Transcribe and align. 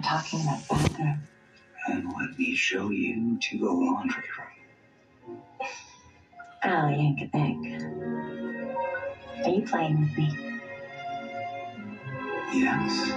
not 0.00 0.22
talking 0.22 0.40
about 0.42 0.60
the 0.68 0.74
bathroom. 0.74 1.20
And 1.86 2.12
let 2.18 2.38
me 2.38 2.54
show 2.54 2.90
you 2.90 3.38
to 3.38 3.58
the 3.58 3.66
laundry 3.66 4.22
room. 4.38 4.48
Oh, 6.62 6.88
yank 6.88 7.22
it. 7.22 7.30
Are 9.44 9.50
you 9.50 9.62
playing 9.62 10.00
with 10.00 10.16
me? 10.16 10.60
Yes. 12.52 13.10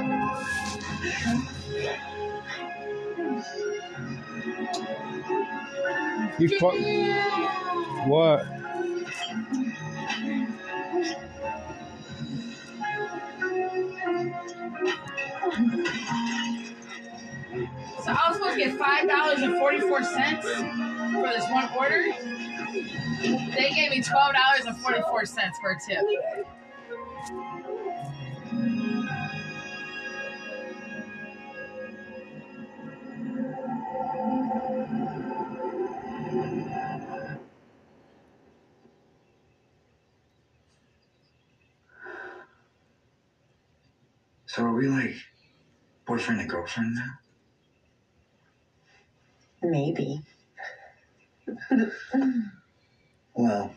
You 6.39 6.49
fuck. 6.59 6.75
What? 8.07 8.45
So 18.03 18.11
I 18.11 18.27
was 18.27 18.37
supposed 18.37 18.55
to 18.55 18.65
get 18.65 18.77
five 18.77 19.07
dollars 19.07 19.39
and 19.39 19.57
forty 19.57 19.79
four 19.79 20.03
cents 20.03 20.45
for 20.45 21.29
this 21.29 21.49
one 21.49 21.69
order. 21.77 22.03
They 23.21 23.71
gave 23.73 23.91
me 23.91 24.01
twelve 24.01 24.33
dollars 24.33 24.65
and 24.65 24.75
forty 24.77 25.01
four 25.03 25.25
cents 25.25 25.57
for 25.61 25.71
a 25.71 25.79
tip. 25.79 26.03
So 44.45 44.65
are 44.65 44.73
we 44.73 44.87
like 44.87 45.15
boyfriend 46.05 46.41
and 46.41 46.49
girlfriend 46.49 46.95
now? 46.95 47.22
Maybe. 49.63 50.21
Well, 53.33 53.73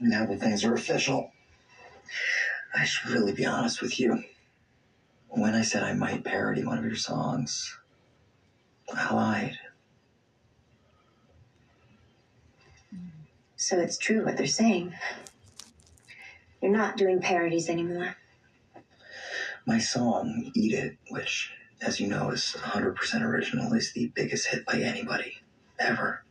now 0.00 0.26
that 0.26 0.40
things 0.40 0.64
are 0.64 0.74
official, 0.74 1.32
I 2.74 2.84
should 2.84 3.10
really 3.10 3.32
be 3.32 3.46
honest 3.46 3.80
with 3.82 4.00
you. 4.00 4.24
When 5.28 5.54
I 5.54 5.62
said 5.62 5.82
I 5.82 5.92
might 5.92 6.24
parody 6.24 6.64
one 6.64 6.78
of 6.78 6.84
your 6.84 6.96
songs, 6.96 7.78
I 8.92 9.14
lied. 9.14 9.58
So 13.56 13.78
it's 13.78 13.98
true 13.98 14.24
what 14.24 14.36
they're 14.36 14.46
saying. 14.46 14.94
You're 16.62 16.72
not 16.72 16.96
doing 16.96 17.20
parodies 17.20 17.68
anymore. 17.68 18.16
My 19.66 19.78
song, 19.78 20.50
Eat 20.54 20.72
It, 20.72 20.96
which, 21.10 21.52
as 21.80 22.00
you 22.00 22.08
know, 22.08 22.30
is 22.30 22.56
100% 22.58 23.22
original, 23.22 23.72
is 23.74 23.92
the 23.92 24.08
biggest 24.14 24.48
hit 24.48 24.64
by 24.66 24.80
anybody 24.80 25.38
ever. 25.78 26.22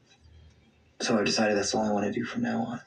So 1.01 1.17
I've 1.17 1.25
decided 1.25 1.57
that's 1.57 1.73
all 1.75 1.85
I 1.85 1.91
want 1.91 2.05
to 2.05 2.11
do 2.11 2.25
from 2.25 2.41
now 2.43 2.61
on. 2.65 2.81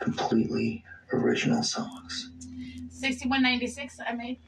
Completely 0.00 0.84
original 1.12 1.62
songs. 1.62 2.30
Sixty 2.90 3.28
one 3.28 3.42
ninety 3.42 3.66
six 3.66 3.98
I 4.06 4.12
made. 4.12 4.38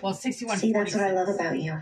Well, 0.00 0.14
sixty 0.14 0.44
one. 0.46 0.56
See, 0.56 0.72
that's 0.72 0.94
what 0.94 1.04
I 1.04 1.10
love 1.12 1.28
about 1.28 1.58
you. 1.58 1.78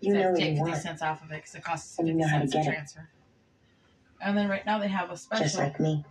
You 0.00 0.12
know 0.14 0.30
what 0.30 0.38
take 0.38 0.50
you 0.52 0.56
fifty 0.56 0.70
want, 0.70 0.82
cents 0.82 1.02
off 1.02 1.22
of 1.22 1.30
it 1.30 1.36
because 1.36 1.54
it 1.54 1.62
costs 1.62 1.98
And 1.98 2.08
you 2.08 2.14
fifty 2.14 2.22
know 2.22 2.28
how 2.28 2.38
to 2.42 2.48
cents 2.48 2.52
to 2.52 2.58
get 2.58 2.66
it. 2.66 2.70
transfer. 2.74 3.08
And 4.22 4.36
then 4.36 4.48
right 4.48 4.64
now 4.64 4.78
they 4.78 4.88
have 4.88 5.10
a 5.10 5.16
special. 5.16 5.44
just 5.44 5.58
like 5.58 5.78
me. 5.78 6.04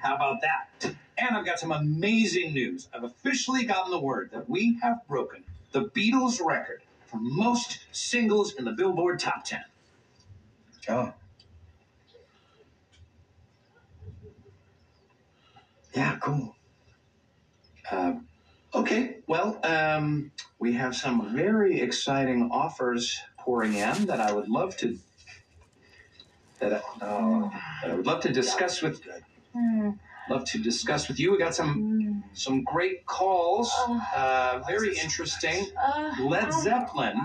How 0.00 0.14
about 0.16 0.40
that? 0.40 0.94
And 1.18 1.36
I've 1.36 1.44
got 1.44 1.58
some 1.58 1.72
amazing 1.72 2.54
news. 2.54 2.88
I've 2.94 3.04
officially 3.04 3.64
gotten 3.64 3.90
the 3.90 3.98
word 3.98 4.30
that 4.32 4.48
we 4.48 4.78
have 4.82 5.06
broken 5.06 5.44
the 5.72 5.84
Beatles 5.90 6.42
record 6.42 6.80
for 7.04 7.18
most 7.20 7.80
singles 7.92 8.54
in 8.54 8.64
the 8.64 8.72
Billboard 8.72 9.20
Top 9.20 9.44
10. 9.44 9.60
Oh. 10.88 11.12
Yeah, 15.94 16.16
cool. 16.20 16.56
Uh, 17.90 18.14
okay, 18.74 19.18
well, 19.26 19.58
um, 19.64 20.32
we 20.58 20.72
have 20.74 20.94
some 20.96 21.34
very 21.34 21.80
exciting 21.80 22.50
offers 22.52 23.20
pouring 23.38 23.74
in 23.74 24.06
that 24.06 24.20
I 24.20 24.32
would 24.32 24.48
love 24.48 24.76
to 24.78 24.98
that 26.58 26.72
I, 26.72 27.04
uh, 27.04 27.50
that 27.82 27.90
I 27.90 27.94
would 27.94 28.06
love 28.06 28.22
to 28.22 28.32
discuss 28.32 28.82
with 28.82 29.06
love 30.28 30.44
to 30.46 30.62
discuss 30.62 31.08
with 31.08 31.20
you. 31.20 31.32
We 31.32 31.38
got 31.38 31.54
some 31.54 32.24
some 32.32 32.64
great 32.64 33.06
calls, 33.06 33.72
uh, 34.14 34.62
very 34.66 34.96
interesting. 34.98 35.66
Led 36.18 36.52
Zeppelin 36.52 37.20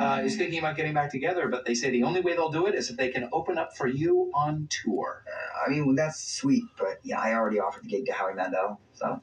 uh, 0.00 0.22
is 0.24 0.36
thinking 0.36 0.58
about 0.58 0.76
getting 0.76 0.94
back 0.94 1.10
together, 1.10 1.48
but 1.48 1.64
they 1.64 1.74
say 1.74 1.90
the 1.90 2.02
only 2.02 2.20
way 2.20 2.34
they'll 2.34 2.50
do 2.50 2.66
it 2.66 2.74
is 2.74 2.90
if 2.90 2.96
they 2.96 3.08
can 3.08 3.28
open 3.32 3.56
up 3.56 3.76
for 3.76 3.86
you 3.86 4.30
on 4.34 4.68
tour. 4.68 5.24
I 5.64 5.70
mean, 5.70 5.94
that's 5.94 6.20
sweet, 6.20 6.64
but 6.76 6.98
yeah, 7.02 7.20
I 7.20 7.34
already 7.34 7.60
offered 7.60 7.84
the 7.84 7.88
gig 7.88 8.06
to 8.06 8.12
Howie 8.12 8.34
Mandel, 8.34 8.80
so. 8.94 9.20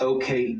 Okay, 0.00 0.58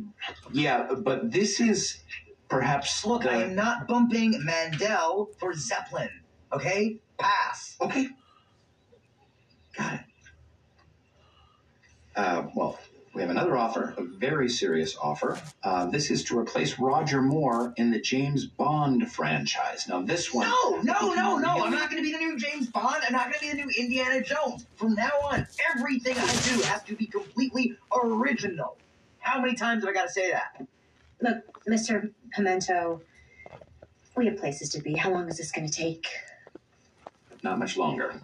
yeah, 0.52 0.88
but 1.04 1.30
this 1.30 1.60
is 1.60 2.02
perhaps 2.48 3.04
Look, 3.04 3.22
the- 3.22 3.30
I 3.30 3.42
am 3.42 3.54
not 3.54 3.86
bumping 3.86 4.34
Mandel 4.44 5.30
for 5.38 5.52
Zeppelin, 5.54 6.10
okay? 6.52 6.98
Pass. 7.18 7.76
Okay. 7.80 8.08
Got 9.76 9.94
it. 9.94 10.00
Uh, 12.16 12.46
well, 12.54 12.78
we 13.14 13.22
have 13.22 13.30
another 13.30 13.56
offer, 13.56 13.94
a 13.96 14.02
very 14.02 14.48
serious 14.48 14.96
offer. 15.00 15.40
Uh, 15.62 15.86
this 15.86 16.10
is 16.10 16.24
to 16.24 16.38
replace 16.38 16.78
Roger 16.78 17.22
Moore 17.22 17.72
in 17.76 17.90
the 17.90 18.00
James 18.00 18.46
Bond 18.46 19.10
franchise. 19.10 19.88
Now, 19.88 20.02
this 20.02 20.32
one. 20.32 20.48
No, 20.48 20.80
no, 20.82 21.14
no, 21.14 21.38
no. 21.38 21.64
I'm 21.64 21.72
not 21.72 21.90
going 21.90 22.02
to 22.02 22.06
be 22.08 22.12
the 22.12 22.18
new 22.18 22.38
James 22.38 22.68
Bond. 22.68 23.02
I'm 23.06 23.12
not 23.12 23.24
going 23.24 23.34
to 23.34 23.40
be 23.40 23.50
the 23.50 23.56
new 23.56 23.70
Indiana 23.76 24.22
Jones. 24.22 24.66
From 24.76 24.94
now 24.94 25.10
on, 25.30 25.46
everything 25.74 26.16
I 26.16 26.26
do 26.26 26.62
has 26.62 26.82
to 26.84 26.94
be 26.94 27.06
completely 27.06 27.76
original. 28.04 28.76
How 29.20 29.40
many 29.40 29.54
times 29.54 29.82
have 29.84 29.90
I 29.90 29.94
got 29.94 30.06
to 30.06 30.12
say 30.12 30.30
that? 30.30 30.66
Look, 31.20 31.64
Mr. 31.68 32.10
Pimento, 32.32 33.00
we 34.16 34.26
have 34.26 34.36
places 34.36 34.68
to 34.70 34.80
be. 34.80 34.94
How 34.94 35.10
long 35.10 35.28
is 35.28 35.38
this 35.38 35.50
going 35.50 35.68
to 35.68 35.72
take? 35.72 36.06
Not 37.42 37.58
much 37.58 37.76
longer. 37.76 38.20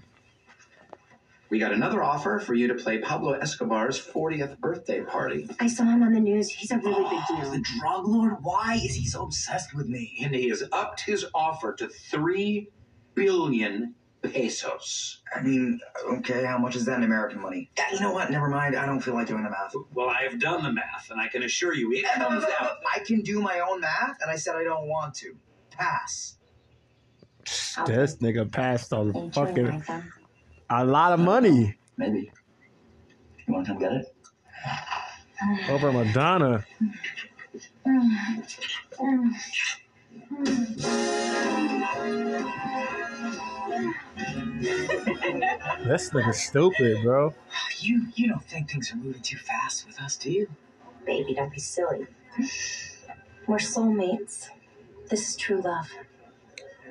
We 1.50 1.58
got 1.58 1.72
another 1.72 2.02
offer 2.02 2.38
for 2.40 2.54
you 2.54 2.66
to 2.68 2.74
play 2.74 2.98
Pablo 2.98 3.32
Escobar's 3.34 4.00
40th 4.00 4.58
birthday 4.58 5.02
party. 5.02 5.48
I 5.60 5.68
saw 5.68 5.84
him 5.84 6.02
on 6.02 6.12
the 6.12 6.20
news. 6.20 6.50
He's 6.50 6.70
a 6.70 6.78
really 6.78 7.04
big 7.04 7.20
Oh, 7.30 7.50
the 7.50 7.64
drug 7.78 8.06
lord? 8.06 8.36
Why 8.42 8.80
is 8.82 8.94
he 8.94 9.06
so 9.06 9.22
obsessed 9.22 9.74
with 9.74 9.86
me? 9.86 10.18
And 10.22 10.34
he 10.34 10.48
has 10.48 10.64
upped 10.72 11.02
his 11.02 11.26
offer 11.34 11.72
to 11.74 11.88
3 11.88 12.68
billion 13.14 13.94
pesos. 14.22 15.22
I 15.34 15.42
mean, 15.42 15.80
okay, 16.18 16.44
how 16.44 16.58
much 16.58 16.76
is 16.76 16.86
that 16.86 16.96
in 16.98 17.04
American 17.04 17.40
money? 17.40 17.70
Yeah, 17.76 17.92
you 17.92 18.00
know 18.00 18.12
what? 18.12 18.30
Never 18.30 18.48
mind. 18.48 18.74
I 18.74 18.86
don't 18.86 19.00
feel 19.00 19.14
like 19.14 19.26
doing 19.28 19.44
the 19.44 19.50
math. 19.50 19.74
Well, 19.92 20.08
I 20.08 20.22
have 20.22 20.40
done 20.40 20.62
the 20.62 20.72
math, 20.72 21.10
and 21.10 21.20
I 21.20 21.28
can 21.28 21.42
assure 21.42 21.74
you 21.74 21.92
it 21.92 22.04
comes 22.04 22.44
out. 22.60 22.78
I 22.92 23.00
can 23.00 23.20
do 23.20 23.40
my 23.40 23.60
own 23.60 23.80
math, 23.80 24.16
and 24.22 24.30
I 24.30 24.36
said 24.36 24.56
I 24.56 24.64
don't 24.64 24.88
want 24.88 25.14
to. 25.16 25.36
Pass. 25.70 26.36
This 27.86 28.16
nigga 28.16 28.50
passed 28.50 28.92
on 28.92 29.08
the 29.08 29.30
fucking 29.32 29.66
like 29.66 29.86
them? 29.86 30.12
A 30.80 30.84
lot 30.84 31.12
of 31.12 31.20
money 31.20 31.76
Maybe. 31.96 32.32
You 33.46 33.54
want 33.54 33.66
to 33.66 33.72
come 33.72 33.80
get 33.80 33.92
it? 33.92 34.06
over 35.68 35.92
Madonna. 35.92 36.64
This 45.84 46.10
nigga 46.10 46.34
stupid, 46.34 47.02
bro. 47.02 47.34
You 47.80 48.06
you 48.16 48.28
don't 48.28 48.42
think 48.42 48.70
things 48.70 48.92
are 48.92 48.96
moving 48.96 49.22
too 49.22 49.36
fast 49.36 49.86
with 49.86 50.00
us, 50.00 50.16
do 50.16 50.32
you? 50.32 50.48
Baby, 51.06 51.34
don't 51.34 51.52
be 51.52 51.60
silly. 51.60 52.06
We're 53.46 53.58
soulmates. 53.58 54.48
This 55.10 55.28
is 55.30 55.36
true 55.36 55.60
love. 55.60 55.90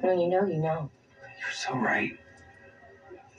When 0.02 0.20
you 0.20 0.30
know, 0.30 0.46
you 0.46 0.58
know. 0.58 0.92
You're 1.40 1.52
so 1.52 1.76
right. 1.76 2.18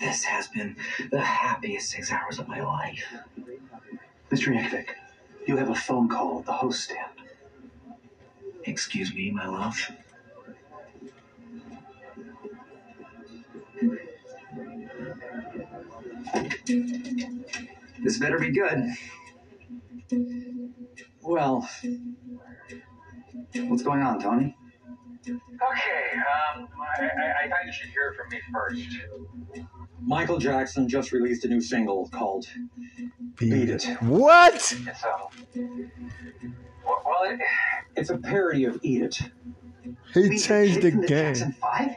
This 0.05 0.23
has 0.25 0.49
been 0.49 0.77
the 1.11 1.23
happiest 1.23 1.89
six 1.89 2.12
hours 2.12 2.39
of 2.39 2.47
my 2.47 2.61
life. 2.62 3.06
Mr. 4.31 4.55
Yankovic, 4.55 4.89
You 5.47 5.56
have 5.56 5.71
a 5.71 5.75
phone 5.75 6.11
call 6.11 6.41
at 6.41 6.45
the 6.45 6.53
host 6.53 6.85
stand. 6.85 7.11
Excuse 8.65 9.15
me, 9.15 9.31
my 9.31 9.47
love. 9.47 9.91
This 18.03 18.19
better 18.19 18.39
be 18.39 18.50
good. 18.50 18.93
Well, 21.23 21.67
what's 23.55 23.83
going 23.83 24.03
on, 24.03 24.21
Tony? 24.21 24.55
Okay, 25.27 25.39
um, 26.19 26.69
I, 26.79 27.05
I, 27.05 27.45
I 27.45 27.49
thought 27.49 27.65
you 27.65 27.73
should 27.73 27.89
hear 27.89 28.11
it 28.11 28.17
from 28.17 28.29
me 28.29 28.39
first. 28.53 29.71
Michael 30.06 30.39
Jackson 30.39 30.89
just 30.89 31.12
released 31.12 31.45
a 31.45 31.49
new 31.49 31.61
single 31.61 32.09
called 32.09 32.47
Beat 33.37 33.71
It. 33.71 33.85
What? 34.01 34.55
It's 34.55 35.05
um, 35.05 35.91
well, 36.85 37.03
well 37.05 37.25
it, 37.25 37.41
It's 37.97 38.11
a 38.11 38.19
parody 38.19 38.65
of 38.65 38.79
Eat 38.83 39.03
It. 39.03 39.21
He 40.12 40.39
changed 40.39 40.83
the 40.83 40.91
From 40.91 41.01
game. 41.01 41.09
Jackson 41.09 41.53
5? 41.53 41.97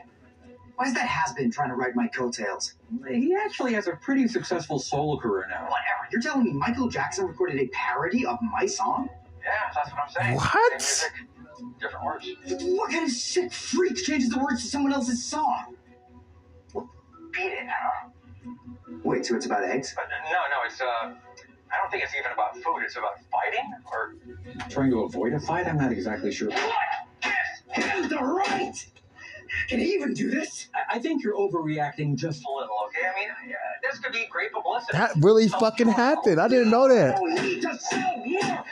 Why 0.76 0.86
is 0.86 0.94
that 0.94 1.08
has 1.08 1.34
been 1.34 1.50
trying 1.50 1.70
to 1.70 1.76
ride 1.76 1.96
my 1.96 2.08
coattails? 2.08 2.76
He 3.08 3.36
actually 3.36 3.74
has 3.74 3.88
a 3.88 3.96
pretty 3.96 4.28
successful 4.28 4.78
solo 4.80 5.18
career 5.18 5.48
now. 5.50 5.64
Whatever. 5.64 6.08
You're 6.12 6.22
telling 6.22 6.44
me 6.44 6.54
Michael 6.54 6.88
Jackson 6.88 7.26
recorded 7.26 7.60
a 7.60 7.68
parody 7.70 8.26
of 8.26 8.38
my 8.42 8.66
song? 8.68 9.10
yeah, 9.44 9.72
that's 9.74 9.92
what 9.92 10.02
I'm 10.04 10.10
saying. 10.10 10.36
What? 10.36 11.12
Different 11.80 12.06
words. 12.06 12.30
What 12.64 12.92
kind 12.92 13.06
of 13.06 13.12
sick 13.12 13.52
freak 13.52 13.96
changes 13.96 14.30
the 14.30 14.40
words 14.40 14.62
to 14.62 14.68
someone 14.68 14.94
else's 14.94 15.26
song? 15.26 15.77
Beat 17.38 17.54
huh? 17.70 18.10
Wait, 19.04 19.26
so 19.26 19.36
it's 19.36 19.46
about 19.46 19.64
eggs? 19.64 19.94
But 19.96 20.06
no, 20.32 20.40
no, 20.50 20.66
it's 20.66 20.82
uh, 20.82 20.86
I 21.72 21.78
don't 21.82 21.92
think 21.92 22.04
it's 22.04 22.16
even 22.16 22.32
about 22.32 22.56
food. 22.56 22.82
It's 22.84 22.98
about 22.98 23.20
fighting 23.32 23.72
or 23.92 24.16
Trying 24.70 24.92
to 24.92 25.02
avoid 25.04 25.34
a 25.34 25.40
fight? 25.40 25.68
I'm 25.68 25.78
not 25.78 25.92
exactly 25.92 26.32
sure. 26.32 26.50
what? 26.50 26.74
Has 27.70 28.10
the 28.10 28.18
right! 28.18 28.74
Can 29.70 29.80
he 29.80 29.94
even 29.94 30.14
do 30.14 30.30
this? 30.30 30.70
I, 30.74 30.96
I 30.96 31.00
think 31.00 31.24
you're 31.24 31.36
overreacting 31.36 32.16
just 32.16 32.44
a 32.46 32.52
little, 32.52 32.76
okay? 32.88 33.08
I 33.08 33.20
mean, 33.20 33.30
yeah, 33.50 33.56
this 33.84 34.00
could 34.00 34.14
be 34.14 34.26
great 34.30 34.52
publicity. 34.52 34.98
That 34.98 35.12
really 35.18 35.48
fucking 35.48 35.88
happened. 35.88 36.40
I 36.40 36.48
didn't 36.48 36.70
know 36.70 36.88
that. 36.88 37.22
We 37.22 37.34
need 37.34 37.62
to 37.62 37.78
sell 37.78 38.18
more 38.18 38.42
albums, 38.42 38.66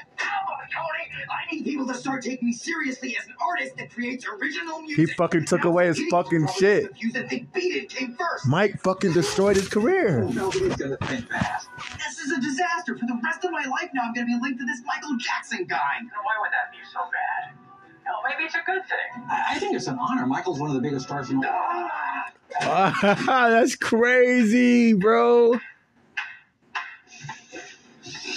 Tony! 0.71 1.05
I 1.29 1.53
need 1.53 1.74
people 1.85 1.93
to 1.93 1.99
start 2.01 2.23
taking 2.23 2.47
me 2.47 2.53
seriously 2.53 3.15
as 3.19 3.25
an 3.27 3.33
artist 3.45 3.77
that 3.77 3.91
creates 3.91 4.25
original 4.27 4.81
music. 4.81 5.09
He 5.09 5.13
fucking 5.15 5.45
took 5.45 5.63
Now, 5.63 5.69
away 5.69 5.87
his 5.87 6.01
fucking 6.09 6.47
shit. 6.57 6.91
that 7.13 7.29
Think 7.29 7.53
Beat 7.53 7.75
It 7.75 7.89
came 7.89 8.15
first. 8.15 8.47
Mike 8.47 8.81
fucking 8.81 9.13
destroyed 9.13 9.55
his 9.55 9.67
career. 9.67 10.23
Oh, 10.23 10.29
Nobody's 10.31 10.75
gonna 10.75 10.97
think 10.97 11.29
fast. 11.29 11.69
This 11.97 12.19
is 12.19 12.31
a 12.31 12.41
disaster. 12.41 12.97
For 12.97 13.05
the 13.05 13.19
rest 13.23 13.43
of 13.45 13.51
my 13.51 13.65
life 13.65 13.89
now, 13.93 14.03
I'm 14.05 14.13
going 14.13 14.27
to 14.27 14.33
be 14.35 14.39
linked 14.41 14.59
to 14.59 14.65
this 14.65 14.81
Michael 14.85 15.15
Jackson 15.17 15.65
guy. 15.65 15.77
Now, 16.01 16.21
why 16.23 16.33
would 16.41 16.51
that 16.51 16.71
be 16.71 16.77
so 16.91 16.99
bad? 17.11 17.55
No, 18.05 18.11
maybe 18.27 18.43
it's 18.45 18.55
a 18.55 18.61
good 18.65 18.83
thing. 18.87 19.23
I, 19.29 19.55
I 19.55 19.59
think 19.59 19.75
it's 19.75 19.87
an 19.87 19.97
honor. 19.99 20.25
Michael's 20.25 20.59
one 20.59 20.69
of 20.69 20.75
the 20.75 20.81
biggest 20.81 21.05
stars 21.07 21.29
in 21.29 21.39
the 21.39 21.47
world. 21.47 21.89
That's 23.25 23.75
crazy, 23.75 24.93
bro. 24.93 25.59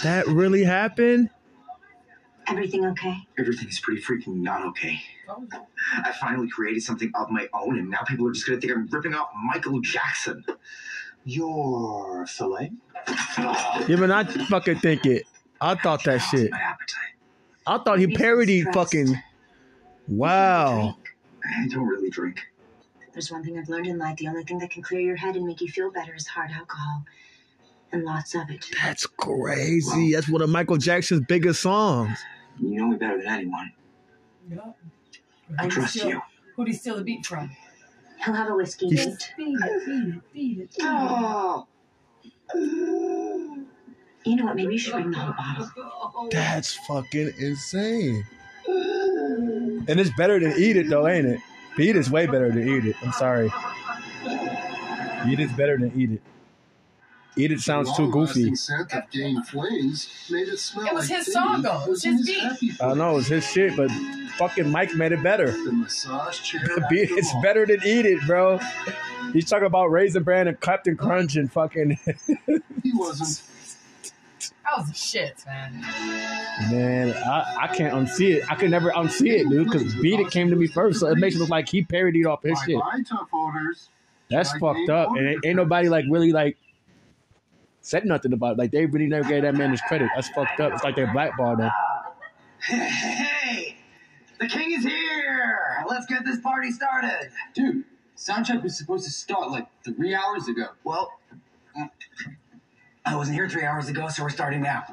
That 0.02 0.26
really 0.26 0.64
happened? 0.64 1.30
Everything 2.50 2.86
okay? 2.86 3.16
Everything's 3.38 3.78
pretty 3.80 4.00
freaking 4.00 4.36
not 4.36 4.64
okay. 4.68 5.00
I 6.02 6.12
finally 6.12 6.48
created 6.48 6.82
something 6.82 7.10
of 7.14 7.30
my 7.30 7.48
own, 7.52 7.78
and 7.78 7.90
now 7.90 8.02
people 8.06 8.26
are 8.26 8.32
just 8.32 8.46
going 8.46 8.58
to 8.60 8.66
think 8.66 8.76
I'm 8.76 8.86
ripping 8.86 9.14
off 9.14 9.28
Michael 9.44 9.80
Jackson. 9.80 10.44
Your 11.24 12.26
filet? 12.26 12.72
Yeah, 13.36 13.96
but 13.98 14.10
I 14.10 14.24
fucking 14.24 14.78
think 14.78 15.04
it. 15.04 15.26
I 15.60 15.74
thought 15.74 16.04
that 16.04 16.18
shit. 16.18 16.50
My 16.50 16.58
appetite. 16.58 17.14
I 17.66 17.78
thought 17.78 17.98
he 17.98 18.06
parodied 18.06 18.72
fucking. 18.72 19.20
Wow. 20.06 20.96
I 21.44 21.68
don't 21.68 21.86
really 21.86 22.08
drink. 22.08 22.40
There's 23.12 23.30
one 23.30 23.44
thing 23.44 23.58
I've 23.58 23.68
learned 23.68 23.88
in 23.88 23.98
life. 23.98 24.16
The 24.16 24.28
only 24.28 24.44
thing 24.44 24.58
that 24.60 24.70
can 24.70 24.82
clear 24.82 25.00
your 25.00 25.16
head 25.16 25.36
and 25.36 25.44
make 25.44 25.60
you 25.60 25.68
feel 25.68 25.90
better 25.90 26.14
is 26.14 26.26
hard 26.26 26.50
alcohol. 26.50 27.04
And 27.92 28.04
lots 28.04 28.34
of 28.34 28.48
it. 28.50 28.64
That's 28.82 29.06
crazy. 29.06 30.12
That's 30.12 30.28
one 30.28 30.40
of 30.40 30.48
Michael 30.50 30.76
Jackson's 30.76 31.26
biggest 31.26 31.60
songs. 31.60 32.18
You 32.60 32.76
know 32.80 32.88
me 32.88 32.96
better 32.96 33.18
than 33.18 33.26
anyone. 33.28 33.72
Yup. 34.50 34.78
I 35.58 35.62
Who'd 35.64 35.72
trust 35.72 35.94
steal- 35.94 36.08
you. 36.08 36.22
Who'd 36.56 36.68
he 36.68 36.74
steal 36.74 36.96
the 36.96 37.04
beat 37.04 37.24
from? 37.24 37.50
He'll 38.24 38.34
have 38.34 38.50
a 38.50 38.54
whiskey. 38.54 38.88
He's- 38.88 39.06
Nate. 39.06 39.34
Beat 39.36 39.58
it, 39.62 39.86
beat 39.86 40.14
it, 40.14 40.32
beat 40.32 40.58
it. 40.60 40.76
Oh. 40.82 41.66
You 44.24 44.36
know 44.36 44.44
what? 44.46 44.56
Maybe 44.56 44.72
you 44.74 44.78
should 44.78 44.92
bring 44.94 45.10
the 45.10 45.18
whole 45.18 45.32
bottle. 45.32 46.28
That's 46.30 46.74
fucking 46.86 47.32
insane. 47.38 48.24
And 48.66 50.00
it's 50.00 50.10
better 50.16 50.38
than 50.40 50.52
Eat 50.58 50.76
It, 50.76 50.88
though, 50.90 51.06
ain't 51.08 51.26
it? 51.26 51.40
Beat 51.76 51.96
is 51.96 52.10
way 52.10 52.26
better 52.26 52.50
than 52.50 52.68
Eat 52.68 52.84
It. 52.86 52.96
I'm 53.02 53.12
sorry. 53.12 53.50
Eat 55.28 55.40
is 55.40 55.52
better 55.52 55.78
than 55.78 55.92
Eat 55.98 56.10
It. 56.12 56.22
Eat 57.38 57.52
It 57.52 57.60
sounds 57.60 57.94
too 57.96 58.10
goofy. 58.10 58.44
long-lasting 58.46 58.56
scent 58.56 58.92
of 58.94 59.10
game 59.10 59.42
flames 59.42 60.28
made 60.30 60.48
it 60.48 60.58
smell 60.58 60.86
It 60.86 60.94
was 60.94 61.08
like 61.08 61.18
his 61.18 61.32
song, 61.32 61.62
though. 61.62 61.82
It 61.84 61.88
was 61.90 62.02
his 62.04 62.26
beat. 62.60 62.82
I 62.82 62.94
know 62.94 63.18
it's 63.18 63.28
his 63.28 63.48
shit, 63.50 63.76
but 63.76 63.90
fucking 64.36 64.70
Mike 64.70 64.94
made 64.94 65.12
it 65.12 65.22
better. 65.22 65.50
The 65.50 65.72
massage 65.72 66.40
chair. 66.40 66.60
beat—it's 66.90 67.32
better 67.42 67.64
than 67.66 67.78
Eat 67.84 68.06
It, 68.06 68.20
bro. 68.26 68.58
He's 69.32 69.44
talking 69.46 69.66
about 69.66 69.90
Raisin 69.90 70.22
Bran 70.22 70.48
and 70.48 70.58
Captain 70.60 70.96
Crunch 70.96 71.36
and 71.36 71.50
fucking 71.52 71.98
He 72.82 72.92
wasn't. 72.94 73.42
That 74.64 74.78
was 74.78 74.88
the 74.88 74.94
shit, 74.94 75.34
man. 75.46 75.80
man. 76.70 77.14
I, 77.16 77.56
I 77.62 77.66
can't 77.74 77.94
unsee 77.94 78.36
it. 78.36 78.50
I 78.50 78.54
could 78.54 78.70
never 78.70 78.90
unsee 78.90 79.40
it, 79.40 79.48
dude, 79.48 79.70
because 79.70 79.94
Beat 79.96 80.20
It 80.20 80.30
came 80.30 80.50
to 80.50 80.56
me 80.56 80.66
first, 80.66 81.00
so 81.00 81.06
it 81.08 81.16
makes 81.18 81.36
it 81.36 81.38
look 81.38 81.48
like 81.48 81.68
he 81.68 81.82
parodied 81.82 82.26
off 82.26 82.42
his 82.42 82.58
shit. 82.66 82.78
bye, 82.78 83.02
tough 83.08 83.28
odors. 83.32 83.88
That's 84.30 84.52
fucked 84.58 84.90
up, 84.90 85.08
and 85.16 85.26
ain't, 85.26 85.46
ain't 85.46 85.56
nobody 85.56 85.88
like 85.88 86.04
really 86.10 86.32
like 86.32 86.58
said 87.88 88.04
nothing 88.04 88.32
about 88.32 88.52
it. 88.52 88.58
Like 88.58 88.70
they 88.70 88.86
really 88.86 89.06
never 89.06 89.28
gave 89.28 89.42
that 89.42 89.54
man 89.54 89.70
his 89.70 89.80
credit. 89.82 90.10
That's 90.14 90.28
fucked 90.28 90.60
up. 90.60 90.72
It's 90.72 90.84
like 90.84 90.96
they 90.96 91.06
blackballed 91.06 91.60
him. 91.60 91.70
Hey, 92.60 93.76
the 94.38 94.46
king 94.46 94.72
is 94.72 94.84
here. 94.84 95.84
Let's 95.88 96.06
get 96.06 96.24
this 96.24 96.40
party 96.40 96.70
started. 96.70 97.30
Dude, 97.54 97.84
soundcheck 98.16 98.62
was 98.62 98.76
supposed 98.76 99.04
to 99.04 99.10
start 99.10 99.50
like 99.50 99.66
three 99.84 100.14
hours 100.14 100.48
ago. 100.48 100.66
Well, 100.84 101.12
I 103.06 103.16
wasn't 103.16 103.36
here 103.36 103.48
three 103.48 103.64
hours 103.64 103.88
ago, 103.88 104.08
so 104.08 104.22
we're 104.22 104.30
starting 104.30 104.60
now. 104.60 104.84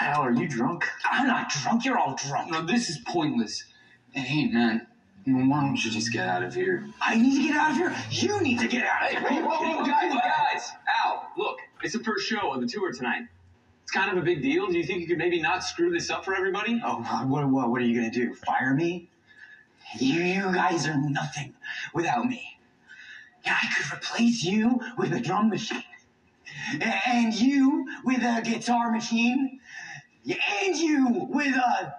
Al, 0.00 0.22
are 0.22 0.32
you 0.32 0.46
drunk? 0.46 0.84
I'm 1.10 1.26
not 1.26 1.48
drunk. 1.48 1.84
You're 1.84 1.98
all 1.98 2.16
drunk. 2.16 2.52
No, 2.52 2.64
this 2.66 2.90
is 2.90 2.98
pointless. 2.98 3.64
Hey, 4.12 4.46
man, 4.48 4.86
why 5.24 5.60
don't 5.62 5.82
you 5.82 5.90
just 5.90 6.12
get 6.12 6.28
out 6.28 6.42
of 6.42 6.54
here? 6.54 6.86
I 7.00 7.16
need 7.16 7.36
to 7.36 7.48
get 7.48 7.56
out 7.56 7.70
of 7.70 7.76
here. 7.76 7.96
You 8.10 8.40
need 8.42 8.58
to 8.60 8.68
get 8.68 8.84
out 8.84 9.04
of 9.04 9.10
here. 9.10 9.28
Hey, 9.28 9.42
whoa, 9.42 9.56
whoa, 9.56 9.84
guys, 9.84 10.12
guys! 10.12 10.72
Al, 11.04 11.28
look, 11.36 11.57
it's 11.82 11.94
the 11.94 12.02
first 12.04 12.26
show 12.26 12.52
of 12.52 12.60
the 12.60 12.66
tour 12.66 12.92
tonight. 12.92 13.22
It's 13.82 13.92
kind 13.92 14.10
of 14.10 14.18
a 14.18 14.24
big 14.24 14.42
deal. 14.42 14.66
Do 14.66 14.76
you 14.76 14.84
think 14.84 15.00
you 15.00 15.06
could 15.06 15.18
maybe 15.18 15.40
not 15.40 15.64
screw 15.64 15.90
this 15.90 16.10
up 16.10 16.24
for 16.24 16.34
everybody? 16.34 16.80
Oh, 16.84 16.96
what, 17.26 17.48
what, 17.48 17.70
what 17.70 17.80
are 17.80 17.84
you 17.84 17.94
gonna 17.94 18.10
do? 18.10 18.34
Fire 18.34 18.74
me? 18.74 19.08
You, 19.98 20.20
you 20.20 20.42
guys 20.52 20.86
are 20.86 20.96
nothing 20.96 21.54
without 21.94 22.26
me. 22.26 22.58
Yeah, 23.44 23.56
I 23.62 23.74
could 23.74 23.96
replace 23.96 24.44
you 24.44 24.80
with 24.98 25.12
a 25.12 25.20
drum 25.20 25.48
machine, 25.48 25.84
and 26.82 27.32
you 27.32 27.86
with 28.04 28.22
a 28.22 28.42
guitar 28.42 28.90
machine, 28.90 29.60
and 30.26 30.76
you 30.76 31.26
with 31.30 31.54
a, 31.54 31.94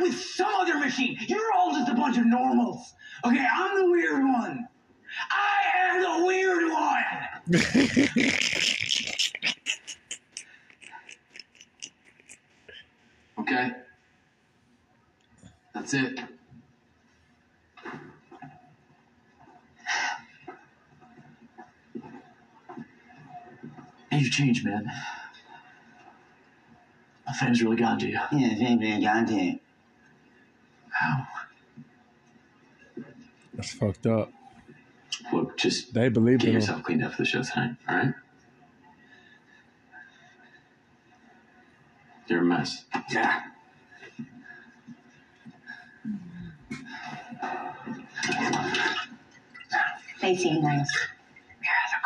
with 0.00 0.14
some 0.14 0.54
other 0.54 0.78
machine. 0.78 1.16
You're 1.26 1.52
all 1.54 1.72
just 1.72 1.90
a 1.90 1.94
bunch 1.94 2.18
of 2.18 2.26
normals. 2.26 2.94
Okay, 3.24 3.44
I'm 3.52 3.78
the 3.78 3.90
weird 3.90 4.22
one. 4.22 4.68
I 5.30 5.88
am 5.88 6.02
the 6.02 6.26
weird 6.26 6.70
one. 6.70 7.25
Okay. 13.38 13.70
That's 15.72 15.94
it. 15.94 16.18
You've 24.10 24.32
changed, 24.32 24.64
man. 24.64 24.90
My 27.26 27.32
fans 27.34 27.62
really 27.62 27.76
got 27.76 28.00
to 28.00 28.06
you. 28.08 28.18
Yeah, 28.32 28.56
same 28.56 28.80
thing, 28.80 29.02
goddamn. 29.02 29.60
How? 30.90 31.26
That's 33.54 33.72
fucked 33.74 34.06
up. 34.06 34.32
Look, 35.32 35.56
just 35.58 35.94
They 35.94 36.08
believed 36.08 36.42
get 36.42 36.52
yourself 36.52 36.82
cleaned 36.82 37.02
up 37.04 37.12
for 37.12 37.22
the 37.22 37.26
show 37.26 37.42
tonight, 37.42 37.76
all 37.88 37.96
right? 37.96 38.14
You're 42.28 42.40
a 42.40 42.44
mess. 42.44 42.84
Yeah. 43.10 43.42
They 50.20 50.34
seem 50.36 50.62
nice. 50.62 51.08
Yeah, 51.62 51.68
they're 51.90 52.02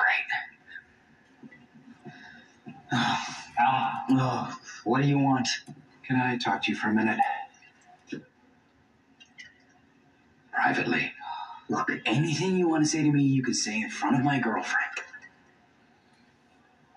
great. 2.98 3.02
Oh, 4.12 4.58
What 4.84 5.02
do 5.02 5.08
you 5.08 5.18
want? 5.18 5.46
Can 6.02 6.16
I 6.16 6.36
talk 6.38 6.62
to 6.64 6.70
you 6.72 6.76
for 6.76 6.88
a 6.88 6.94
minute? 6.94 7.18
Privately. 10.52 11.12
Look, 11.70 11.88
anything 12.04 12.56
you 12.56 12.68
want 12.68 12.84
to 12.84 12.90
say 12.90 13.04
to 13.04 13.12
me, 13.12 13.22
you 13.22 13.44
can 13.44 13.54
say 13.54 13.80
in 13.80 13.88
front 13.88 14.16
of 14.16 14.24
my 14.24 14.38
girlfriend. 14.38 14.92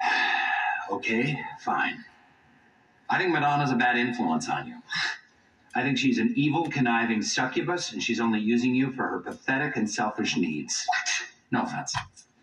Okay, 0.92 1.40
fine. 1.62 2.04
I 3.10 3.18
think 3.18 3.32
Madonna's 3.32 3.72
a 3.72 3.76
bad 3.76 3.98
influence 3.98 4.48
on 4.48 4.68
you. 4.68 4.76
I 5.74 5.82
think 5.82 5.98
she's 5.98 6.20
an 6.20 6.34
evil, 6.36 6.70
conniving 6.70 7.24
succubus, 7.24 7.94
and 7.94 8.04
she's 8.04 8.20
only 8.20 8.40
using 8.40 8.76
you 8.76 8.92
for 8.92 9.08
her 9.08 9.20
pathetic 9.20 9.76
and 9.76 9.90
selfish 9.90 10.38
needs. 10.38 10.86
No 11.52 11.64
offense. 11.64 11.96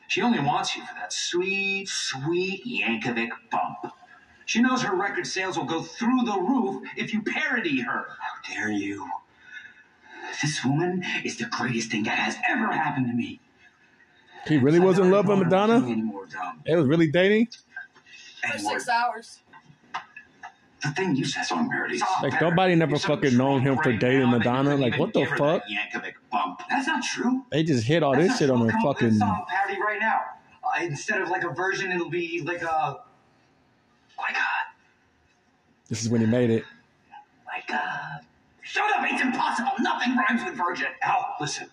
She 0.09 0.21
only 0.21 0.41
wants 0.41 0.75
you 0.75 0.85
for 0.85 0.95
that 0.95 1.13
sweet, 1.13 1.89
sweet 1.89 2.65
Yankovic 2.67 3.31
bump. 3.53 3.95
She 4.47 4.61
knows 4.61 4.83
her 4.83 4.97
record 4.97 5.27
sales 5.27 5.57
will 5.57 5.67
go 5.67 5.83
through 5.83 6.23
the 6.25 6.41
roof 6.41 6.83
if 6.97 7.15
you 7.15 7.23
parody 7.23 7.81
her. 7.83 8.07
How 8.19 8.53
dare 8.53 8.73
you? 8.73 9.09
This 10.43 10.65
woman 10.65 11.05
is 11.25 11.37
the 11.37 11.47
greatest 11.47 11.91
thing 11.91 12.05
that 12.05 12.19
has 12.19 12.37
ever 12.49 12.73
happened 12.73 13.07
to 13.09 13.13
me. 13.15 13.41
He 14.47 14.59
really 14.59 14.81
was 14.81 14.99
in 14.99 15.11
love 15.11 15.27
with 15.29 15.39
Madonna. 15.39 15.77
Anymore, 15.77 16.27
It 16.65 16.77
was 16.77 16.87
really 16.87 17.11
dating. 17.11 17.49
For 18.43 18.55
Anymore. 18.55 18.73
six 18.79 18.89
hours. 18.89 19.41
The 20.83 20.89
thing 20.93 21.15
you 21.15 21.27
said 21.27 21.45
on 21.53 21.69
parodies. 21.69 22.03
Like 22.23 22.41
nobody 22.41 22.75
never 22.75 22.99
fucking 22.99 23.37
known 23.37 23.61
him 23.61 23.77
for 23.77 23.93
dating 23.93 24.31
Madonna. 24.31 24.77
Like 24.77 24.99
what 24.99 25.13
the 25.13 25.27
fuck? 25.27 25.63
Yankovic 25.69 26.15
bump. 26.33 26.61
That's 26.71 26.87
not 26.87 27.05
true. 27.05 27.45
They 27.51 27.63
just 27.63 27.85
hit 27.85 28.03
all 28.03 28.17
this 28.17 28.39
shit 28.39 28.49
on 28.49 28.59
true. 28.59 28.67
her 28.67 28.73
Come 28.73 28.87
up 28.87 28.97
with 28.97 29.03
a 29.03 29.05
fucking. 29.07 29.19
song 29.19 29.45
parody 29.49 29.79
right 29.81 30.01
now. 30.01 30.21
Uh, 30.65 30.83
instead 30.85 31.21
of 31.21 31.29
like 31.29 31.45
a 31.45 31.51
version, 31.51 31.93
it'll 31.93 32.09
be 32.09 32.41
like 32.45 32.63
a. 32.63 33.01
My 34.17 34.33
God. 34.33 34.43
This 35.89 36.03
is 36.03 36.09
when 36.09 36.23
he 36.23 36.27
made 36.27 36.49
it. 36.51 36.65
My 37.47 37.63
God. 37.69 38.21
Shut 38.73 38.91
up! 38.97 39.05
It's 39.11 39.21
impossible. 39.21 39.73
Nothing 39.81 40.17
rhymes 40.17 40.45
with 40.45 40.55
virgin. 40.55 40.87
Al, 41.03 41.35
listen. 41.41 41.69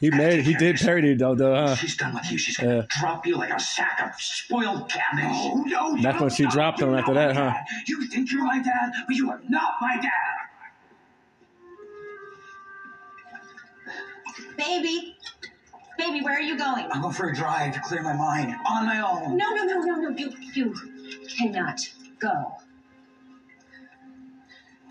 He 0.00 0.10
made. 0.10 0.44
He 0.44 0.54
did 0.54 0.76
parody 0.76 1.14
though. 1.14 1.34
though 1.36 1.54
huh? 1.54 1.74
She's 1.76 1.96
done 1.96 2.14
with 2.14 2.30
you. 2.30 2.38
She's 2.38 2.56
gonna 2.56 2.76
Yeah. 2.76 2.82
drop 3.00 3.24
you 3.26 3.36
like 3.36 3.50
a 3.50 3.60
sack 3.60 4.00
of 4.04 4.20
spoiled 4.20 4.88
cabbage. 4.88 5.24
No, 5.24 5.62
no, 5.64 5.94
you 5.94 6.02
That's 6.02 6.20
when 6.20 6.28
don't 6.28 6.32
she 6.32 6.46
dropped 6.46 6.80
him 6.80 6.94
after 6.94 7.14
that, 7.14 7.36
huh? 7.36 7.52
You 7.86 8.06
think 8.08 8.32
you're 8.32 8.44
my 8.44 8.60
dad, 8.60 8.92
but 9.06 9.14
you 9.16 9.30
are 9.30 9.40
not 9.48 9.74
my 9.80 9.96
dad. 9.96 10.34
Baby, 14.56 15.16
baby, 15.98 16.20
where 16.22 16.34
are 16.34 16.40
you 16.40 16.58
going? 16.58 16.86
I'm 16.90 17.00
going 17.02 17.14
for 17.14 17.28
a 17.28 17.34
drive 17.34 17.74
to 17.74 17.80
clear 17.80 18.02
my 18.02 18.12
mind 18.12 18.54
on 18.66 18.86
my 18.86 19.00
own. 19.00 19.36
No, 19.36 19.54
no, 19.54 19.64
no, 19.64 19.80
no, 19.80 19.94
no. 19.94 20.08
You, 20.16 20.32
you 20.54 20.74
cannot 21.38 21.80
go 22.20 22.56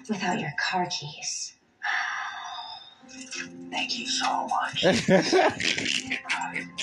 without 0.10 0.40
your 0.40 0.54
car 0.60 0.88
keys. 0.90 1.54
Thank 3.72 3.98
you 4.00 4.08
so 4.08 4.48
much. 4.48 4.86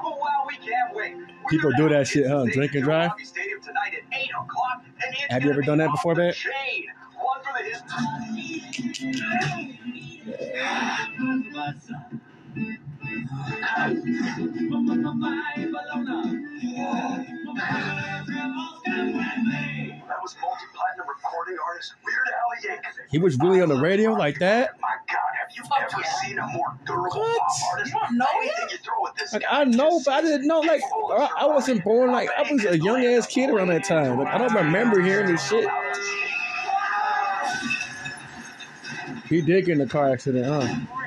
Oh, 0.00 0.16
wow, 0.16 0.44
we 0.46 0.54
can't 0.56 0.94
wait. 0.94 1.14
We're 1.16 1.50
People 1.50 1.70
do 1.76 1.88
that 1.88 2.06
shit, 2.06 2.26
huh? 2.26 2.44
Drink 2.52 2.74
and 2.74 2.84
drive? 2.84 3.08
Milwaukee 3.08 3.24
Stadium 3.24 3.60
tonight 3.60 3.92
at 3.94 4.18
8 4.18 4.30
o'clock, 4.30 4.84
and 4.84 5.14
it's 5.14 5.32
Have 5.32 5.42
you 5.44 5.50
ever 5.50 5.62
done 5.62 5.78
that 5.78 5.90
before, 5.90 6.14
babe? 6.14 6.34
That 14.08 14.40
was 20.22 20.34
multi-platinum 20.40 21.06
recording 21.06 21.56
artist 21.66 21.94
Weird 22.02 22.28
Al 22.32 22.56
Yankovic. 22.64 23.10
He 23.10 23.18
was 23.18 23.38
really 23.38 23.60
on 23.60 23.68
the 23.68 23.76
radio 23.76 24.12
like 24.12 24.38
that. 24.38 24.80
My 24.80 24.88
God, 25.06 25.18
have 25.38 25.54
you 25.54 25.62
Fuck 25.64 25.92
ever 25.92 26.02
yeah. 26.02 26.12
seen 26.26 26.38
a 26.38 26.46
more 26.46 26.78
durable 26.86 27.20
What? 27.20 27.38
pop 27.38 27.72
artist? 27.72 27.92
You 27.92 28.00
don't 28.00 28.16
know 28.16 28.26
Anything 28.38 28.68
you 28.70 28.76
throw 28.78 29.06
at 29.08 29.16
this 29.16 29.32
Like 29.34 29.42
guy 29.42 29.60
I 29.60 29.64
know, 29.64 30.00
but 30.02 30.14
I 30.14 30.22
didn't 30.22 30.46
know. 30.46 30.60
Like 30.60 30.80
I, 30.82 31.28
I 31.40 31.46
wasn't 31.46 31.84
born. 31.84 32.10
Like 32.10 32.30
I 32.30 32.50
was 32.50 32.64
a 32.64 32.78
young 32.78 33.04
ass 33.04 33.26
kid 33.26 33.50
around 33.50 33.68
that 33.68 33.84
time. 33.84 34.18
Like 34.18 34.28
I 34.34 34.38
don't 34.38 34.54
remember 34.54 35.02
hearing 35.02 35.26
this 35.32 35.46
shit. 35.46 35.68
He 39.28 39.42
did 39.42 39.66
get 39.66 39.74
in 39.76 39.82
a 39.82 39.86
car 39.86 40.10
accident, 40.10 40.46
huh? 40.46 40.97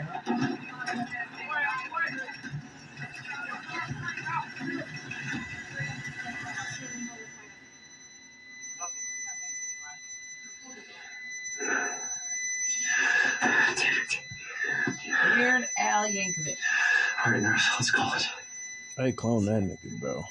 I 19.12 19.14
clone 19.14 19.44
that 19.44 19.62
nigga, 19.62 20.00
bro. 20.00 20.24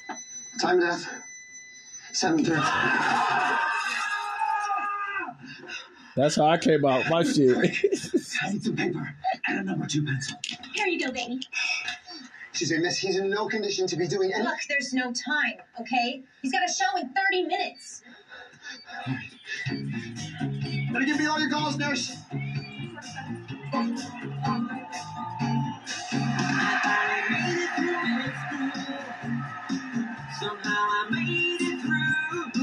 Time 0.58 0.80
death. 0.80 1.06
7.30. 2.14 3.58
That's 6.16 6.36
how 6.36 6.46
I 6.46 6.56
came 6.56 6.82
out 6.86 7.04
my 7.10 7.22
shit. 7.22 7.58
I 8.42 8.52
need 8.52 8.64
some 8.64 8.76
paper 8.76 9.14
and 9.46 9.58
a 9.58 9.62
number 9.64 9.86
two 9.86 10.02
pencil. 10.02 10.38
Here 10.72 10.86
you 10.86 10.98
go, 10.98 11.12
baby. 11.12 11.40
She's 12.52 12.72
a 12.72 12.78
miss. 12.78 12.96
He's 12.96 13.18
in 13.18 13.28
no 13.28 13.48
condition 13.48 13.86
to 13.86 13.96
be 13.96 14.08
doing 14.08 14.32
any. 14.32 14.44
Look, 14.44 14.60
there's 14.70 14.94
no 14.94 15.12
time, 15.12 15.58
okay? 15.78 16.22
He's 16.40 16.50
got 16.50 16.62
a 16.66 16.72
show 16.72 16.98
in 16.98 17.10
30 17.10 17.42
minutes. 17.48 18.02
Better 20.90 21.04
give 21.04 21.18
me 21.18 21.26
all 21.26 21.38
your 21.38 21.50
calls, 21.50 21.76
nurse. 21.76 22.16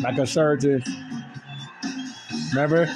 Like 0.08 0.20
a 0.20 0.26
surgeon. 0.26 0.82
Remember? 2.54 2.88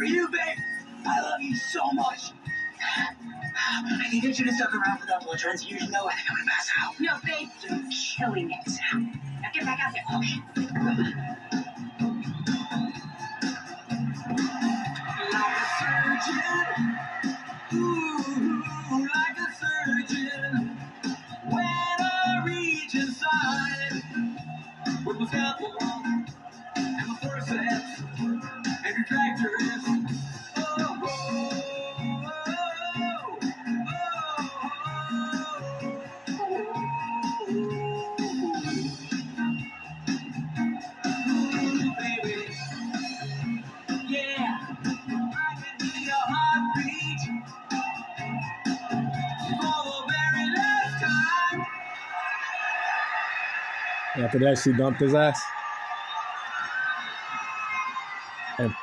For 0.00 0.06
you, 0.06 0.28
babe. 0.28 0.56
I 1.06 1.20
love 1.20 1.42
you 1.42 1.54
so 1.54 1.92
much. 1.92 2.32
I 2.82 4.08
think 4.10 4.24
I 4.24 4.32
should 4.32 4.46
have 4.46 4.54
stuck 4.54 4.74
around 4.74 4.98
for 4.98 5.06
that 5.06 5.22
blood 5.22 5.38
transfusion, 5.38 5.90
though. 5.90 6.08
I 6.08 6.14
think 6.14 6.30
I'm 6.30 6.36
gonna 6.38 6.50
pass 6.50 6.70
out. 6.80 6.98
No, 6.98 7.18
babe, 7.22 7.48
you're 7.62 7.80
killing 8.16 8.50
it. 8.50 8.72
Now 9.42 9.50
get 9.52 9.64
back 9.66 9.78
out 9.84 9.92
there. 9.92 10.04
Oh, 10.10 10.20
like 11.52 11.69
After 54.20 54.38
that, 54.40 54.58
she 54.58 54.72
dumped 54.72 55.00
his 55.00 55.14
ass. 55.14 55.40
And 58.58 58.74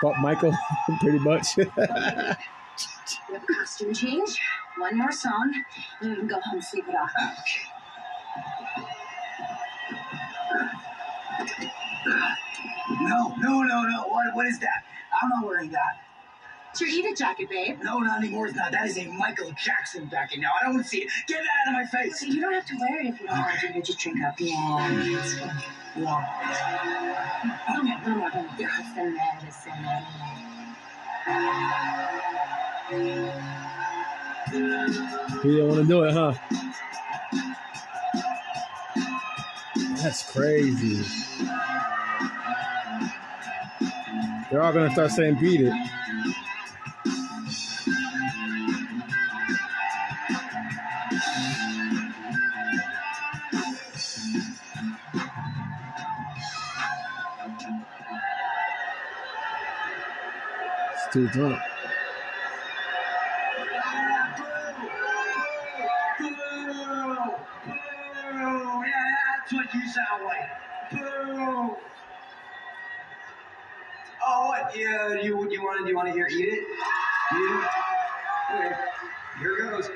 fuck 0.00 0.18
Michael, 0.20 0.54
pretty 1.00 1.18
much. 1.18 1.56
We 1.56 1.64
have 3.34 3.42
a 3.42 3.52
costume 3.52 3.92
change, 3.92 4.40
one 4.78 4.96
more 4.96 5.12
song, 5.12 5.52
and 6.00 6.10
we 6.10 6.16
can 6.16 6.26
go 6.26 6.36
home 6.40 6.54
and 6.54 6.64
sleep 6.64 6.84
it 6.88 6.94
off. 6.94 7.10
No, 13.02 13.34
no, 13.38 13.62
no, 13.62 13.82
no. 13.82 14.02
What, 14.08 14.34
what 14.34 14.46
is 14.46 14.58
that? 14.60 14.84
I'm 15.22 15.28
not 15.28 15.40
know 15.42 15.46
where 15.46 15.56
wearing 15.58 15.70
that. 15.72 16.05
It's 16.76 16.82
your 16.82 16.90
Eat 16.90 17.06
It 17.06 17.16
jacket, 17.16 17.48
babe. 17.48 17.78
No, 17.82 18.00
not 18.00 18.18
anymore. 18.18 18.48
It's 18.48 18.54
not. 18.54 18.70
That 18.70 18.84
is 18.84 18.98
a 18.98 19.06
Michael 19.06 19.50
Jackson 19.52 20.10
jacket 20.10 20.40
now. 20.40 20.50
I 20.60 20.66
don't 20.66 20.74
want 20.74 20.84
to 20.84 20.90
see 20.90 20.98
it. 20.98 21.08
Get 21.26 21.40
that 21.40 21.48
out 21.66 21.68
of 21.68 21.74
my 21.80 21.86
face. 21.86 22.20
You 22.20 22.38
don't 22.38 22.52
have 22.52 22.66
to 22.66 22.76
wear 22.78 23.00
it 23.00 23.06
if 23.06 23.18
you 23.18 23.28
don't 23.28 23.38
want 23.38 23.58
to. 23.60 23.72
You 23.72 23.82
just 23.82 23.98
drink 23.98 24.22
up. 24.22 24.34
Yeah, 24.38 25.18
it's 25.18 25.38
fine. 25.38 25.62
Yeah. 25.96 26.22
Man. 32.92 33.32
he 35.42 35.48
didn't 35.48 35.68
want 35.68 35.80
to 35.80 35.86
do 35.86 36.04
it, 36.04 36.12
huh? 36.12 36.34
That's 40.02 40.30
crazy. 40.30 41.02
They're 44.50 44.62
all 44.62 44.74
gonna 44.74 44.90
start 44.90 45.12
saying 45.12 45.38
beat 45.40 45.62
it. 45.62 45.72
It's 61.16 61.32
too 61.32 61.40
drunk. 61.40 61.62
Boo! 66.18 66.28
Boo! 67.64 67.72
Yeah, 68.84 69.14
that's 69.38 69.52
what 69.52 69.74
you 69.74 69.88
sound 69.88 70.24
like. 70.24 70.50
Boo! 70.92 71.76
Oh, 74.26 74.48
what? 74.48 74.76
Yeah, 74.76 75.14
you 75.14 75.50
you 75.50 75.62
want 75.62 75.84
to 75.84 75.88
you 75.88 75.96
want 75.96 76.08
to 76.08 76.12
hear 76.12 76.26
eat 76.26 76.48
it? 76.48 76.64
Eat 77.32 77.38
it? 77.38 77.68
Okay, 78.54 78.74
here 79.38 79.56
goes. 79.70 79.90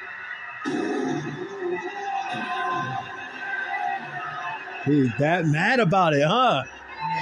He's 4.87 5.11
that 5.19 5.45
mad 5.45 5.81
about 5.81 6.15
it, 6.15 6.25
huh? 6.27 6.63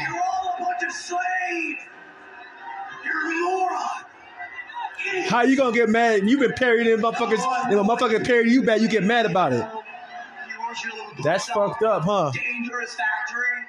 You're 0.08 0.20
all 0.22 0.54
a 0.56 0.62
bunch 0.62 0.82
of 0.84 0.92
slaves. 0.92 1.82
You're 3.04 3.32
a 3.32 3.40
moron. 3.42 3.78
Idiot. 3.78 3.87
How 5.28 5.42
you 5.42 5.56
gonna 5.56 5.72
get 5.74 5.88
mad? 5.88 6.28
You've 6.28 6.40
been 6.40 6.52
parried 6.52 6.86
in 6.86 7.00
motherfuckers. 7.00 7.38
If 7.70 7.78
a 7.78 7.82
motherfucker 7.84 8.24
parry 8.26 8.50
you 8.50 8.62
bad, 8.62 8.80
you 8.80 8.88
get 8.88 9.04
mad 9.04 9.26
about 9.26 9.52
it. 9.52 9.56
You 9.58 10.58
want 10.60 10.84
your 10.84 10.92
little 10.94 11.22
That's 11.24 11.46
fucked 11.48 11.82
up, 11.82 12.02
huh? 12.04 12.30
Dangerous 12.34 12.94
factory. 12.94 13.66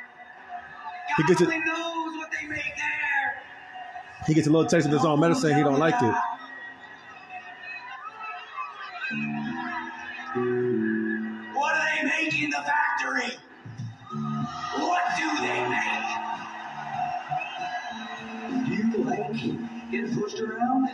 He 1.18 1.24
gets 1.24 1.42
it- 1.42 1.46
only 1.46 1.60
knows 1.60 2.18
what 2.18 2.30
they 2.32 2.48
make 2.48 2.64
there. 2.76 3.42
He 4.28 4.34
gets 4.34 4.48
a 4.48 4.52
little 4.52 4.68
taste 4.70 4.86
of 4.86 4.92
his 4.94 5.04
own 5.06 5.20
medicine. 5.20 5.56
He 5.56 5.64
don't 5.64 5.80
like 5.80 6.02
it. 6.02 6.16
What 11.54 11.74
do 11.74 11.80
they 11.96 12.04
make 12.08 12.42
in 12.42 12.50
the 12.52 12.58
factory? 12.58 13.38
What 14.78 15.02
do 15.18 15.28
they 15.42 15.62
make? 15.70 16.10
Do 18.66 18.72
you 18.74 19.04
like 19.04 19.34
getting 19.92 20.16
pushed 20.16 20.40
around? 20.40 20.90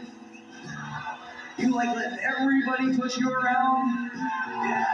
You 1.58 1.74
like 1.74 1.96
letting 1.96 2.20
everybody 2.20 2.98
push 2.98 3.18
you 3.18 3.32
around? 3.32 4.12
Yeah, 4.16 4.86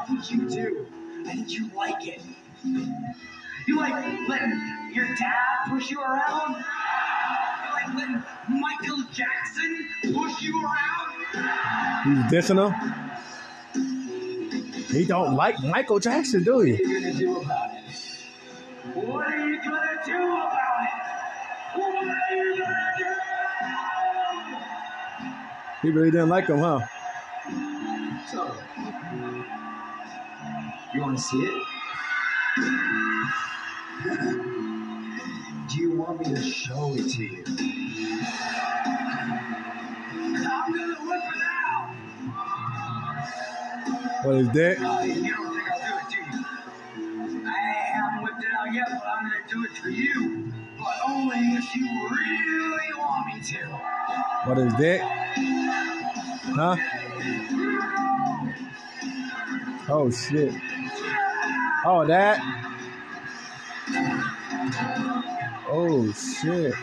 I 0.00 0.04
think 0.06 0.30
you 0.30 0.48
do. 0.48 0.86
I 1.26 1.34
think 1.34 1.50
you 1.50 1.70
like 1.76 2.06
it. 2.06 2.20
You 2.64 3.76
like 3.76 4.28
letting 4.28 4.90
your 4.92 5.06
dad 5.16 5.68
push 5.68 5.90
you 5.90 6.00
around? 6.00 6.56
You 6.56 7.72
like 7.72 7.94
letting 7.94 8.22
Michael 8.48 9.04
Jackson 9.12 9.88
push 10.14 10.42
you 10.42 10.64
around? 10.64 11.08
He's 12.04 12.32
dissing 12.32 12.58
him. 12.66 12.74
He 14.90 15.04
don't 15.04 15.34
like 15.34 15.62
Michael 15.62 15.98
Jackson, 16.00 16.42
do 16.44 16.56
What 16.56 16.62
are 16.62 16.66
you 16.66 17.00
gonna 17.00 17.18
do 17.18 17.36
about 17.42 17.70
it? 17.74 17.84
What 18.94 19.26
are 19.26 19.48
you 19.48 19.62
gonna 19.62 20.02
do 20.06 20.16
about 20.16 20.82
it? 20.82 21.78
What 21.78 21.94
are 21.94 22.34
you 22.34 22.58
gonna 22.58 22.94
do? 22.98 23.17
He 25.82 25.90
really 25.90 26.10
didn't 26.10 26.28
like 26.28 26.48
him, 26.48 26.58
huh? 26.58 26.80
So, 28.26 28.52
you 30.92 31.00
want 31.00 31.16
to 31.16 31.22
see 31.22 31.36
it? 31.38 31.62
Do 35.68 35.76
you 35.80 35.92
want 35.92 36.18
me 36.18 36.34
to 36.34 36.42
show 36.42 36.94
it 36.96 37.08
to 37.10 37.22
you? 37.22 37.44
I'm 40.50 40.72
gonna 40.72 40.96
whip 41.06 41.22
it 41.22 41.42
out. 41.44 41.94
What 44.24 44.34
is 44.36 44.48
that? 44.48 44.78
You 44.78 44.84
don't 44.84 45.54
think 45.54 45.70
I'll 45.70 45.80
do 45.86 45.92
it, 45.96 46.08
do 46.10 46.16
you? 46.18 47.46
I 47.46 47.50
haven't 47.92 48.22
whipped 48.24 48.42
it 48.42 48.52
out 48.58 48.74
yet, 48.74 48.88
but 48.90 49.06
I'm 49.06 49.22
gonna 49.22 49.46
do 49.48 49.64
it 49.64 49.70
for 49.78 49.90
you. 49.90 50.52
But 50.76 50.96
only 51.06 51.38
if 51.38 51.76
you 51.76 51.86
really 52.10 52.94
want 52.98 53.26
me 53.28 53.40
to. 53.40 53.60
What 54.44 54.58
is 54.58 54.72
that? 54.74 55.27
Huh? 56.60 56.74
Oh 59.88 60.10
shit. 60.10 60.52
Oh 61.84 62.04
that. 62.08 62.40
Oh 65.70 66.12
shit. 66.12 66.74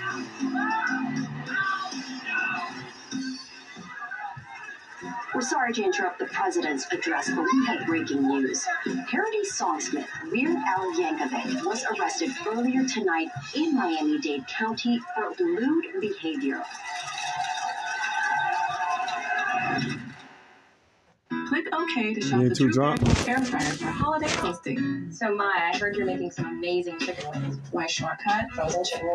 We're 5.33 5.41
sorry 5.41 5.73
to 5.73 5.83
interrupt 5.83 6.19
the 6.19 6.27
president's 6.27 6.85
address, 6.93 7.29
but 7.29 7.43
we 7.43 7.65
have 7.65 7.85
breaking 7.85 8.25
news. 8.25 8.65
Parody 9.09 9.41
songsmith 9.43 10.07
Weird 10.31 10.55
Al 10.55 10.93
Yankovic 10.93 11.65
was 11.65 11.83
arrested 11.99 12.31
earlier 12.47 12.85
tonight 12.85 13.27
in 13.53 13.75
Miami-Dade 13.75 14.47
County 14.47 15.01
for 15.13 15.33
lewd 15.37 15.99
behavior. 15.99 16.63
Click 21.47 21.67
OK 21.73 22.13
to 22.15 22.21
shop 22.21 22.41
You 22.41 22.49
the 22.49 22.55
too 22.55 22.71
True 22.71 22.73
drunk? 22.73 23.27
Air 23.27 23.39
fryer 23.45 23.61
for 23.61 23.85
holiday 23.85 24.29
hosting. 24.29 25.11
So, 25.11 25.35
Maya, 25.35 25.71
I 25.73 25.77
heard 25.77 25.95
you're 25.95 26.05
making 26.05 26.31
some 26.31 26.45
amazing 26.45 26.97
chicken 26.99 27.29
wings. 27.29 27.59
My 27.71 27.85
shortcut, 27.85 28.51
frozen 28.51 28.83
chicken 28.83 29.07
wings. 29.07 29.13